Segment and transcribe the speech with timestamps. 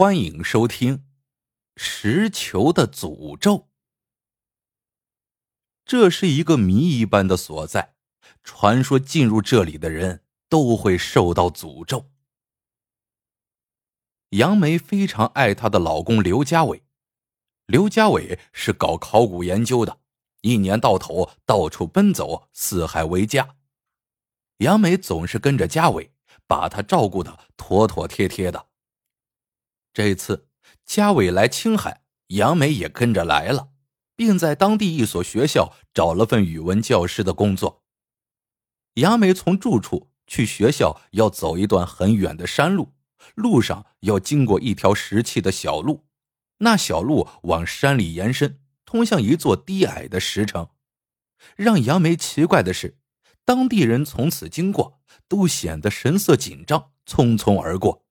[0.00, 0.96] 欢迎收听
[1.76, 3.54] 《石球的诅咒》。
[5.84, 7.96] 这是一个谜一般的所在，
[8.42, 12.10] 传说进入这里的人都会受到诅咒。
[14.30, 16.82] 杨梅非常爱她的老公刘家伟，
[17.66, 20.00] 刘家伟是搞考古研究的，
[20.40, 23.56] 一年到头到处奔走，四海为家。
[24.60, 26.14] 杨梅总是跟着家伟，
[26.46, 28.69] 把他照顾的妥妥帖帖的。
[30.00, 30.48] 这一次
[30.86, 33.68] 嘉伟来青海，杨梅也跟着来了，
[34.16, 37.84] 并在当地一所学校找了份语文教师的工作。
[38.94, 42.94] 杨梅从住处去学校要走一段很远的山路，
[43.34, 46.06] 路上要经过一条石砌的小路，
[46.60, 50.70] 那小路往山里延伸，通向一座低矮的石城。
[51.56, 52.96] 让杨梅奇怪的是，
[53.44, 58.06] 当地人从此经过都显得神色紧张，匆匆而过。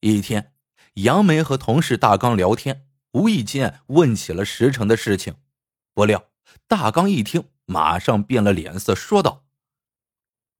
[0.00, 0.54] 一天，
[0.94, 5.34] 杨梅和同事大刚聊天，无意间问起了石城的事情。
[5.92, 6.30] 不料，
[6.68, 9.46] 大刚一听，马上变了脸色，说道：“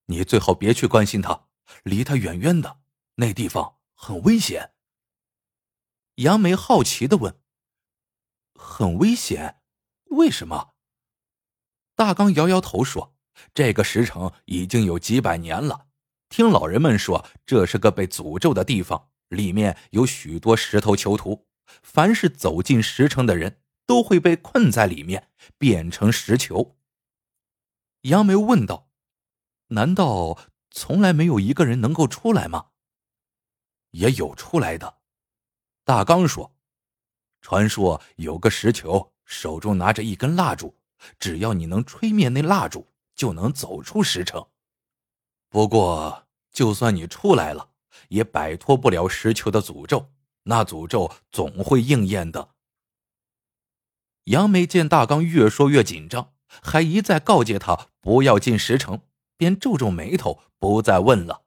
[0.06, 1.46] 你最好别去关心他，
[1.84, 2.80] 离他远远的，
[3.14, 4.72] 那地方很危险。”
[6.16, 7.38] 杨梅好奇的问
[8.58, 9.60] ：“很危险？
[10.06, 10.74] 为什么？”
[11.94, 13.14] 大刚摇摇头说
[13.54, 15.86] ：“这个石城已经有几百年了，
[16.28, 21.46] 听老人们说，这是个被诅咒的地方。”里面有许多石头囚徒，
[21.82, 26.76] 凡是走进石城的人都会被困在里面，变成石球。
[28.02, 28.90] 杨梅问道
[29.68, 30.38] ：“难道
[30.70, 32.68] 从来没有一个人能够出来吗
[33.92, 34.98] ？”“也有出来的。”
[35.84, 36.54] 大刚说
[37.40, 40.78] ：“传说有个石球，手中拿着一根蜡烛，
[41.18, 44.46] 只要你能吹灭那蜡烛，就能走出石城。
[45.48, 47.72] 不过，就算你出来了。”
[48.08, 50.10] 也摆脱不了石球的诅咒，
[50.44, 52.54] 那诅咒总会应验的。
[54.24, 59.02] 杨梅见大刚越说越紧张，还一再告诫他不要进石城，
[59.36, 61.44] 便皱皱眉头，不再问了。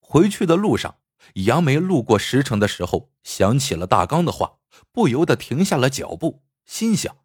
[0.00, 0.98] 回去的路上，
[1.34, 4.58] 杨梅路过石城的时候，想起了大刚的话，
[4.90, 7.16] 不由得停下了脚步，心想：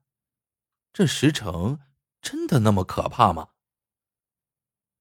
[0.93, 1.79] 这石城
[2.21, 3.49] 真的那么可怕吗？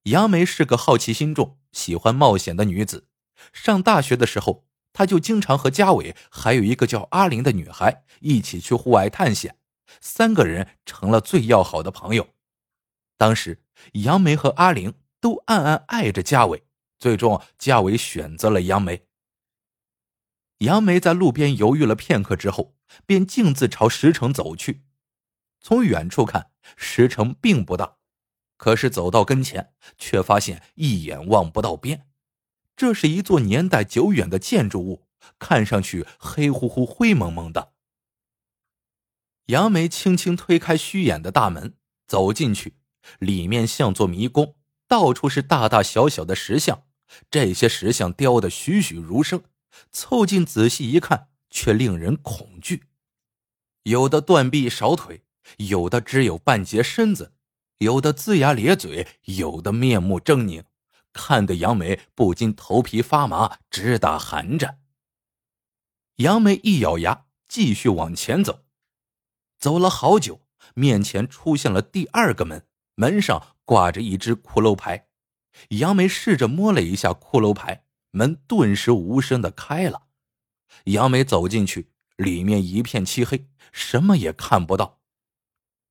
[0.04, 1.58] 杨梅是个好奇心重。
[1.74, 3.08] 喜欢冒险的女子，
[3.52, 4.64] 上大学的时候，
[4.94, 9.58] 她就经常和嘉伟还有一个叫阿玲的女孩一起去户外探险，
[10.00, 12.28] 三个人成了最要好的朋友。
[13.18, 16.64] 当时杨梅和阿玲都暗暗爱着嘉伟，
[16.98, 19.06] 最终嘉伟选择了杨梅。
[20.58, 24.84] 杨梅在路边犹豫了片刻之后，便径自朝石城走去。
[25.60, 27.96] 从远处看，石城并不大。
[28.56, 32.06] 可是走到跟前，却发现一眼望不到边。
[32.76, 35.06] 这是一座年代久远的建筑物，
[35.38, 37.72] 看上去黑乎乎、灰蒙蒙的。
[39.46, 41.74] 杨梅轻轻推开虚掩的大门，
[42.06, 42.76] 走进去，
[43.18, 44.56] 里面像座迷宫，
[44.88, 46.84] 到处是大大小小的石像。
[47.30, 49.44] 这些石像雕得栩栩如生，
[49.92, 52.84] 凑近仔细一看，却令人恐惧。
[53.82, 55.22] 有的断臂少腿，
[55.58, 57.33] 有的只有半截身子。
[57.84, 60.64] 有的龇牙咧嘴，有的面目狰狞，
[61.12, 64.80] 看得杨梅不禁头皮发麻，直打寒颤。
[66.16, 68.64] 杨梅一咬牙，继续往前走。
[69.58, 70.40] 走了好久，
[70.74, 75.08] 面前出现了第二个门，门上挂着一只骷髅牌。
[75.68, 80.06] 杨梅试着摸了一下骷髅牌，门顿时无声的开了。
[80.84, 85.00] 杨梅走进去，里面一片漆黑，什么也看不到。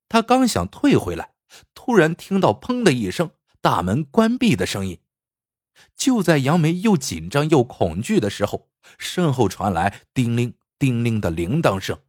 [0.10, 1.33] 他刚想退回来。
[1.74, 3.31] 突然听到“砰”的一声，
[3.62, 5.00] 大门关闭的声音。
[5.96, 12.00] 就在杨梅又紧张又恐惧的时候，身后传来叮铃叮铃的铃铛声。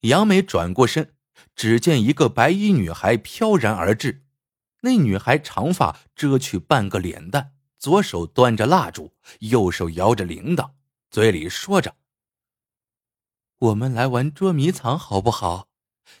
[0.00, 1.14] 杨梅转过身，
[1.54, 4.24] 只见一个白衣女孩飘然而至。
[4.80, 10.72] 那女孩长发遮去半个脸蛋，左手端着蜡烛，右手摇着铃铛，
[11.10, 11.96] 嘴里说着
[13.58, 15.68] ：“我们来玩捉迷藏，好不好？”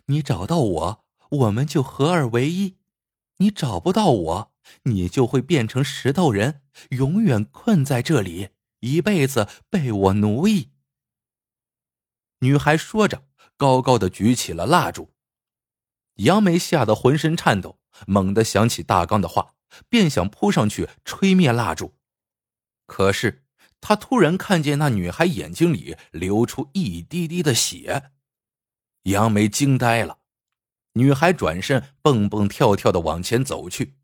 [0.06, 2.76] 你找到我，我们就合二为一；
[3.38, 4.52] 你找不到我，
[4.84, 8.50] 你就会变成石头人，永远困在这里，
[8.80, 10.70] 一辈子被我奴役。
[12.40, 13.24] 女孩说着，
[13.56, 15.12] 高高的举起了蜡烛。
[16.16, 19.54] 杨梅吓得浑身颤抖，猛地想起大刚的话，
[19.88, 21.94] 便想扑上去吹灭蜡烛。
[22.86, 23.44] 可是，
[23.80, 28.12] 他突然看见那女孩眼睛里流出一滴滴的血。
[29.04, 30.18] 杨梅惊呆了，
[30.94, 33.96] 女孩转身蹦蹦跳跳的往前走去，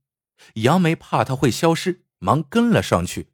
[0.54, 3.32] 杨梅怕她会消失，忙跟了上去。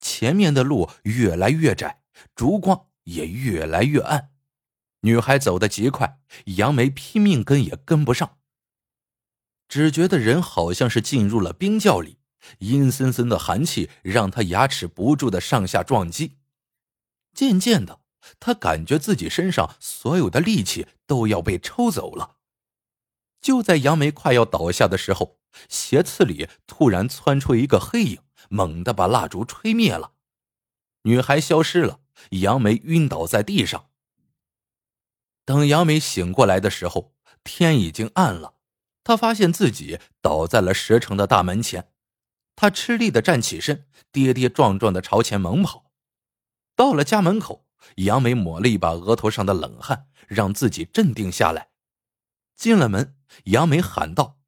[0.00, 2.02] 前面的路越来越窄，
[2.34, 4.30] 烛光也越来越暗。
[5.02, 6.20] 女孩走得极快，
[6.56, 8.38] 杨梅拼命跟也跟不上。
[9.68, 12.18] 只觉得人好像是进入了冰窖里，
[12.58, 16.38] 阴森森的寒气让他牙齿不住的上下撞击。
[17.32, 18.00] 渐渐的，
[18.40, 22.36] 他感觉自己身上所有的力气都要被抽走了。
[23.40, 25.38] 就在杨梅快要倒下的时候，
[25.68, 30.12] 斜刺里突然窜出一个黑影，猛地把蜡烛吹灭了。
[31.02, 33.88] 女孩消失了，杨梅晕倒在地上。
[35.44, 38.54] 等杨梅醒过来的时候，天已经暗了。
[39.02, 41.90] 她发现自己倒在了石城的大门前，
[42.54, 45.90] 她吃力的站起身，跌跌撞撞的朝前猛跑。
[46.76, 47.66] 到了家门口，
[47.96, 51.70] 杨梅抹了一把额头上的冷汗，让自己镇定下来。
[52.56, 54.38] 进了门，杨梅喊道：“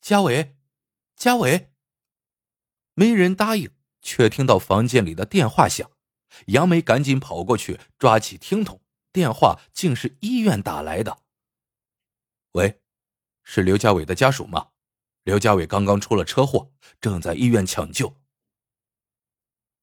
[0.00, 0.56] 嘉伟，
[1.16, 1.72] 嘉伟。”
[2.94, 3.70] 没人答应，
[4.02, 5.90] 却听到房间里的电话响。
[6.46, 8.80] 杨梅赶紧跑过去，抓起听筒。
[9.12, 11.18] 电话竟是医院打来的。
[12.52, 12.80] 喂，
[13.42, 14.68] 是刘家伟的家属吗？
[15.24, 18.16] 刘家伟刚刚出了车祸，正在医院抢救。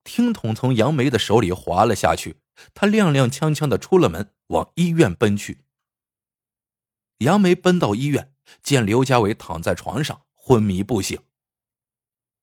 [0.02, 2.40] 听筒从杨梅的手里滑了下去，
[2.74, 5.62] 他踉踉跄跄的出了门，往医院奔去。
[7.18, 8.32] 杨梅奔到医院，
[8.62, 11.20] 见刘家伟躺在床上昏迷不醒。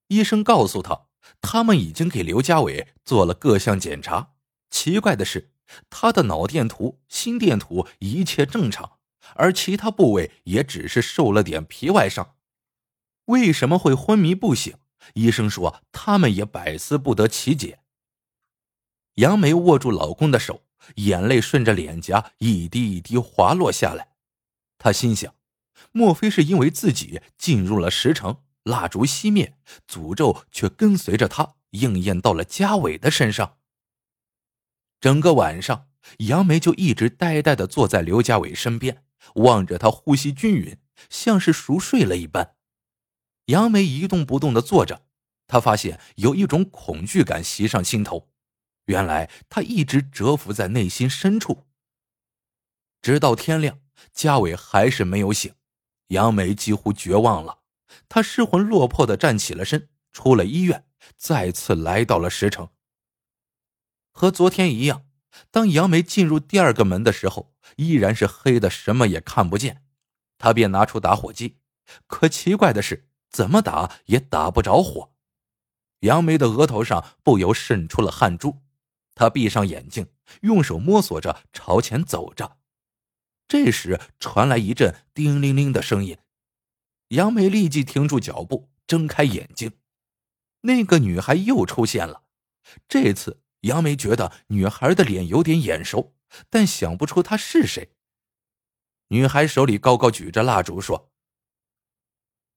[0.08, 1.06] 医生告诉他，
[1.40, 4.34] 他们已经给刘家伟做了各项检查，
[4.70, 5.52] 奇怪的是。
[5.90, 8.98] 他的脑电图、心电图一切正常，
[9.34, 12.36] 而其他部位也只是受了点皮外伤。
[13.24, 14.78] 为什么会昏迷不醒？
[15.14, 17.80] 医生说他们也百思不得其解。
[19.16, 20.62] 杨梅握住老公的手，
[20.96, 24.08] 眼泪顺着脸颊一滴一滴滑落下来。
[24.78, 25.34] 她心想：
[25.92, 29.56] 莫非是因为自己进入了石城，蜡烛熄灭，
[29.88, 33.56] 诅咒却跟随着她应验到了嘉伟的身上？
[35.00, 39.02] 整个晚上，杨梅就一直呆呆的坐在刘家伟身边，
[39.36, 40.76] 望着他呼吸均匀，
[41.08, 42.54] 像是熟睡了一般。
[43.46, 45.06] 杨梅一动不动的坐着，
[45.46, 48.28] 她发现有一种恐惧感袭上心头。
[48.86, 51.66] 原来他一直蛰伏在内心深处。
[53.02, 53.78] 直到天亮，
[54.12, 55.54] 家伟还是没有醒，
[56.08, 57.60] 杨梅几乎绝望了。
[58.08, 60.84] 她失魂落魄的站起了身，出了医院，
[61.16, 62.68] 再次来到了石城。
[64.12, 65.06] 和昨天一样，
[65.50, 69.84] 当杨梅进入第二个门的时候，依然是黑的，什么也看不见。
[70.38, 71.58] 他便拿出打火机，
[72.06, 75.12] 可奇怪的是，怎么打也打不着火。
[76.00, 78.58] 杨梅的额头上不由渗出了汗珠，
[79.16, 80.06] 他闭上眼睛，
[80.42, 82.58] 用手摸索着朝前走着。
[83.48, 86.18] 这时传来一阵叮铃铃的声音，
[87.08, 89.72] 杨梅立即停住脚步，睁开眼睛，
[90.60, 92.22] 那个女孩又出现了，
[92.86, 93.42] 这次。
[93.62, 96.14] 杨梅觉得女孩的脸有点眼熟，
[96.50, 97.96] 但想不出她是谁。
[99.08, 101.10] 女孩手里高高举着蜡烛，说：“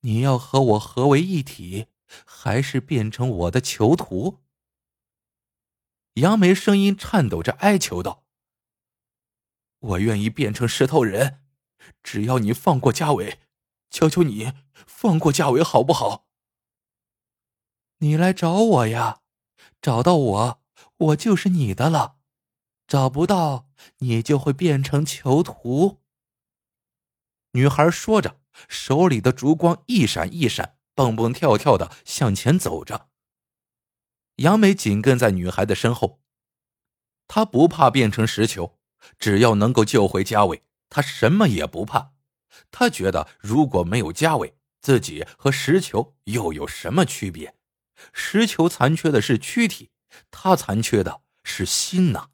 [0.02, 1.88] 你要和我合为一体，
[2.26, 4.44] 还是变成我的囚徒？”
[6.20, 8.24] 杨梅声音颤抖着哀求道
[9.80, 11.42] ：“我愿意变成石头人，
[12.02, 13.40] 只要你放过嘉伟，
[13.90, 14.54] 求求你
[14.88, 16.28] 放过嘉伟，好不好？
[17.98, 19.22] 你来找我呀，
[19.82, 20.60] 找到我。”
[20.98, 22.18] 我就是你的了，
[22.88, 26.02] 找不到你就会变成囚徒。
[27.52, 28.40] 女孩说着，
[28.70, 33.09] 手里的烛光一闪一闪，蹦蹦跳跳的向前走着。
[34.40, 36.22] 杨梅紧跟在女孩的身后，
[37.28, 38.80] 她不怕变成石球，
[39.18, 42.14] 只要能够救回嘉伟，她什么也不怕。
[42.72, 47.56] 她觉得如果没有嘉伟，自己和石球又有什么区别？
[48.14, 49.92] 石球残缺的是躯体。
[50.32, 52.30] 他残缺的是心呐。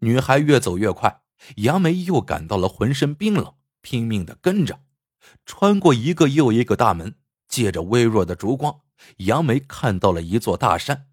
[0.00, 1.22] 女孩越走越快，
[1.56, 4.84] 杨梅又感到了浑身冰冷，拼命的跟着，
[5.44, 7.16] 穿过一个又一个大门，
[7.56, 8.82] 借着微弱的烛光，
[9.20, 11.08] 杨梅看到了一座大山。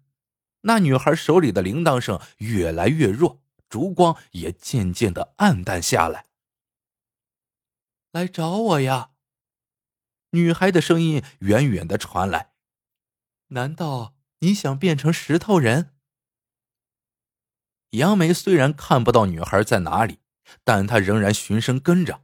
[0.60, 6.26] 那女孩手里的铃铛声越来越弱，烛光也渐渐的暗淡下来。
[8.12, 9.12] 来找我呀！
[10.32, 12.52] 女孩的声音远远的传来。
[13.48, 14.14] 难道？
[14.40, 15.94] 你想变成石头人？
[17.92, 20.18] 杨梅虽然看不到女孩在哪里，
[20.62, 22.22] 但她仍然循声跟着。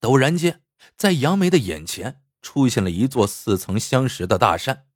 [0.00, 0.64] 陡然间，
[0.96, 4.86] 在杨梅的眼前出现了一座似曾相识的大山。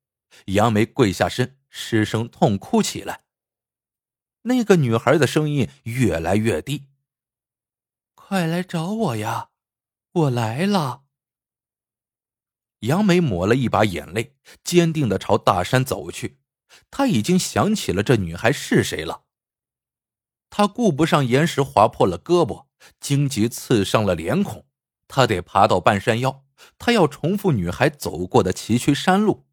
[0.47, 3.25] 杨梅跪下身，失声痛哭起来。
[4.43, 6.89] 那个女孩的声音越来越低
[8.15, 9.51] ：“快来找我呀，
[10.13, 11.05] 我来了。”
[12.81, 16.39] 杨梅抹了一把眼泪，坚定的朝大山走去。
[16.91, 19.25] 他已经想起了这女孩是谁了。
[20.51, 22.67] 他顾不上岩石划破了胳膊，
[23.01, 24.67] 荆棘刺伤了脸孔，
[25.09, 26.44] 他得爬到半山腰，
[26.79, 29.47] 他要重复女孩走过的崎岖山路。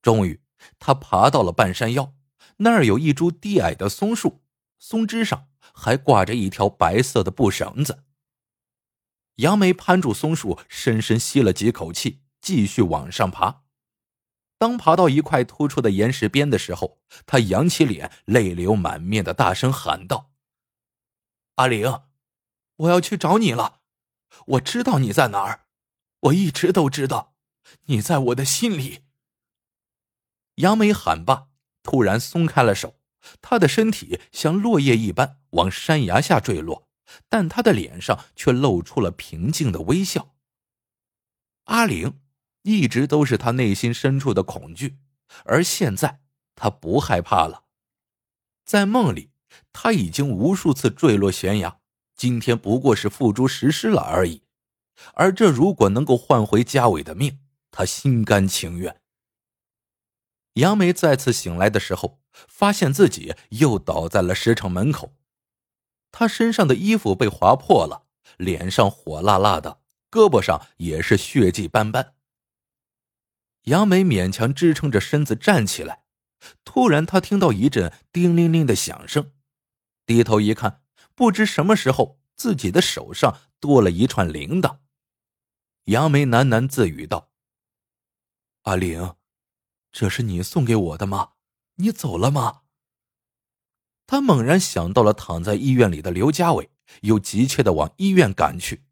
[0.00, 0.42] 终于，
[0.78, 2.14] 他爬到了半山腰，
[2.58, 4.42] 那儿有一株低矮的松树，
[4.78, 8.04] 松枝上还挂着一条白色的布绳子。
[9.36, 13.62] 杨梅攀住松树，深深吸了几口气，继续往上爬。
[14.58, 20.30] 当爬到一块突出的岩石边的时候，他扬起脸，泪流满面的大声喊道
[21.56, 22.02] ：“阿玲，
[22.76, 23.80] 我要去找你了！
[24.46, 25.66] 我知道你在哪儿，
[26.22, 27.34] 我一直都知道，
[27.86, 29.04] 你在我的心里。”
[30.56, 31.48] 杨梅喊罢，
[31.82, 32.96] 突然松开了手，
[33.40, 36.88] 她的身体像落叶一般往山崖下坠落。
[37.28, 40.34] 但他的脸上却露出了平静的微笑。
[41.64, 42.18] 阿玲
[42.62, 44.96] 一直都是他内心深处的恐惧，
[45.44, 46.22] 而现在
[46.54, 47.64] 他不害怕了。
[48.64, 49.30] 在梦里，
[49.74, 51.80] 他已经无数次坠落悬崖，
[52.16, 54.44] 今天不过是付诸实施了而已。
[55.14, 59.00] 而这如果能够换回家伟的命，他心甘情愿。
[60.54, 65.14] 杨梅再次醒来的时候，发现自己又倒在了石城门口。
[66.10, 68.06] 他身上的衣服被划破了，
[68.36, 69.80] 脸上火辣辣的，
[70.10, 72.14] 胳膊上也是血迹斑斑。
[73.62, 76.02] 杨梅勉强支撑着身子站起来，
[76.64, 79.32] 突然她听到一阵叮铃铃的响声，
[80.04, 80.82] 低头一看，
[81.14, 84.80] 不知什么时候自己的手上多了一串铃铛。
[85.86, 87.30] 杨梅喃喃自语道
[88.62, 89.16] ：“阿玲，
[89.90, 91.32] 这是你送给我的吗？
[91.76, 92.60] 你走了吗？”
[94.06, 96.70] 他猛然想到了躺在医院里的刘家伟，
[97.00, 98.84] 又急切的往医院赶去。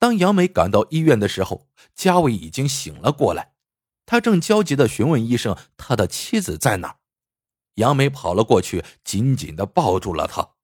[0.00, 3.54] 当杨梅赶到医院的时候，家伟已经醒了过来，
[4.04, 6.98] 他正焦急的询问医生他的妻子在哪。
[7.74, 10.56] 杨梅跑了过去，紧紧的抱住了他。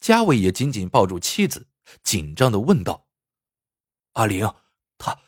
[0.00, 1.68] 家伟也紧紧抱住妻子，
[2.02, 3.03] 紧张的问道
[4.14, 4.52] ：“阿玲，
[4.98, 5.20] 他，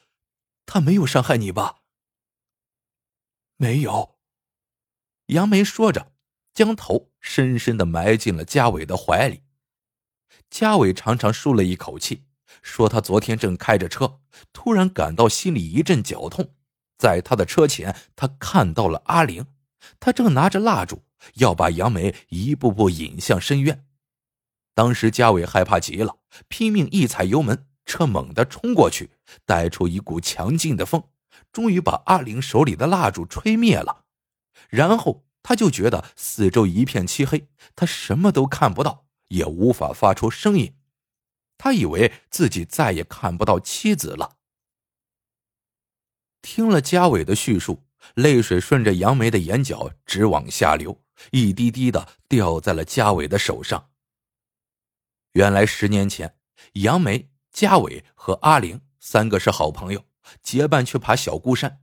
[0.64, 1.82] 他没有伤害你吧
[3.56, 4.16] ？”“没有。”
[5.28, 6.14] 杨梅说着。
[6.56, 9.42] 将头深深的埋进了嘉伟的怀里，
[10.48, 12.24] 嘉伟长长舒了一口气，
[12.62, 14.22] 说：“他昨天正开着车，
[14.54, 16.54] 突然感到心里一阵绞痛，
[16.96, 19.44] 在他的车前，他看到了阿玲，
[20.00, 23.86] 他正拿着蜡烛要把杨梅一步步引向深渊。
[24.72, 29.12] 当时嘉伟害怕极了，拼命一踩油门，车猛地冲过去，
[29.46, 31.02] 带出一股强劲的风，
[31.50, 34.04] 终于把阿玲手里的蜡烛吹灭了，
[34.68, 40.76] 然后。”他就觉得四周一片漆黑，他什么都看不到，也无法发出声音。
[41.56, 44.38] 他以为自己再也看不到妻子了。
[46.42, 51.00] 听了嘉伟的叙述，泪水顺着杨梅的眼角直往下流，
[51.30, 53.90] 一滴滴的掉在了嘉伟的手上。
[55.34, 56.36] 原来十年前，
[56.72, 60.04] 杨梅、嘉伟和阿玲三个是好朋友，
[60.42, 61.80] 结伴去爬小孤山。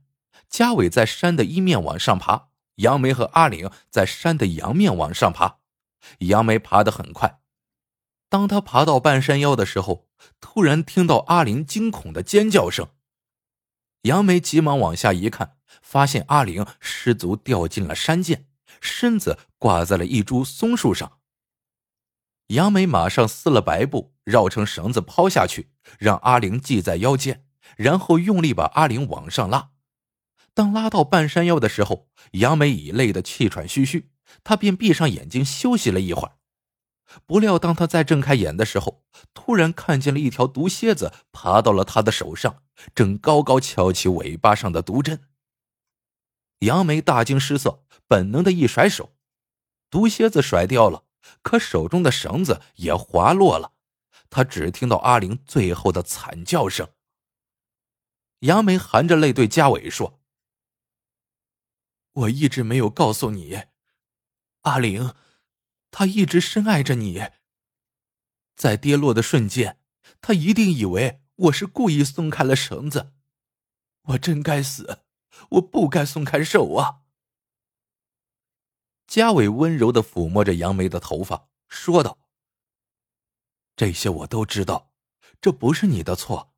[0.48, 2.50] 嘉伟在山的一面往上爬。
[2.76, 5.58] 杨梅和阿玲在山的阳面往上爬，
[6.20, 7.40] 杨梅爬得很快。
[8.28, 10.06] 当他爬到半山腰的时候，
[10.40, 12.90] 突然听到阿玲惊恐的尖叫声。
[14.02, 18.46] 杨梅急忙往下一看，发现阿玲失足掉进了山涧，
[18.80, 21.18] 身子挂在了一株松树上。
[22.48, 27.46] 杨梅马上撕了白布，绕成绳子抛下去，让阿玲系在腰间，
[27.76, 29.70] 然后用力把阿玲往上拉。
[30.52, 34.10] 当拉到半山腰的时候，杨梅已累得气喘吁吁，
[34.44, 36.36] 她便闭上眼睛休息了一会儿。
[37.26, 42.62] 不料，当她再睁开眼的时候，突然看见了一条毒蝎子爬到了她的手上，
[42.94, 45.22] 正高高翘起尾巴上的毒针。
[46.60, 49.14] 杨梅大惊失色，本能的一甩手，
[49.90, 51.04] 毒蝎子甩掉了，
[51.42, 53.72] 可手中的绳子也滑落了。
[54.30, 56.90] 他只听到阿玲最后的惨叫声。
[58.40, 60.20] 杨梅含着泪对嘉伟说。
[62.12, 63.64] 我一直没有告诉你，
[64.62, 65.14] 阿玲，
[65.90, 67.30] 她一直深爱着你。
[68.54, 69.80] 在跌落的瞬间，
[70.20, 73.12] 她一定以为我是故意松开了绳子。
[74.02, 75.00] 我真该死，
[75.50, 77.03] 我不该松开手啊！
[79.06, 82.18] 嘉伟温柔的抚摸着杨梅的头发，说道
[83.76, 84.92] ：“这些我都知道，
[85.40, 86.54] 这不是你的错。”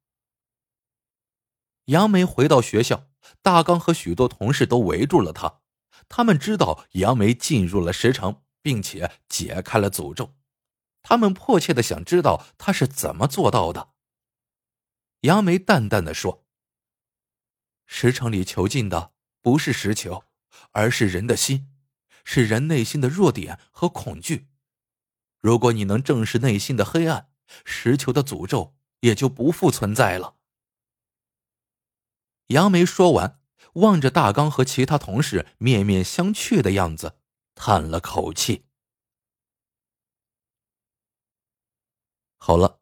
[1.87, 3.09] 杨梅回到学校。
[3.43, 5.61] 大刚和许多同事都围住了他，
[6.09, 10.37] 他们知道杨梅进入了石城，并且解开了诅咒，
[11.03, 13.95] 他们迫切的想知道他是怎么做到的。
[15.23, 16.47] 杨梅淡淡的说
[17.85, 19.12] ：“石城里囚禁的
[19.43, 20.23] 不是石球，
[20.71, 21.75] 而是人的心，
[22.26, 24.49] 是人内心的弱点和恐惧。
[25.40, 27.30] 如果你能正视内心的黑暗，
[27.64, 30.35] 石球的诅咒也就不复存在了。
[32.49, 33.40] 杨梅说完，
[33.75, 37.16] 望着大刚和其他同事面面相觑的样子，
[37.54, 38.66] 叹了口气。
[42.38, 42.80] 好了，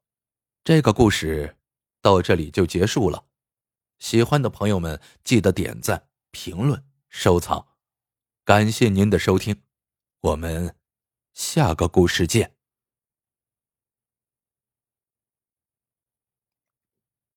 [0.64, 1.58] 这个故事
[2.00, 3.26] 到这里就结束了。
[3.98, 7.73] 喜欢的朋友们记得点赞、评论、收藏，
[8.44, 9.62] 感谢您的收听，
[10.20, 10.76] 我们
[11.32, 12.53] 下个故事见。